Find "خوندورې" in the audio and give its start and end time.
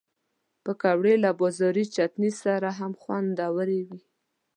3.01-3.79